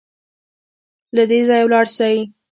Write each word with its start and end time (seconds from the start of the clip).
له 1.15 1.23
دې 1.29 1.39
ځايه 1.47 1.65
ولاړ 1.65 1.85
سئ 1.97 2.17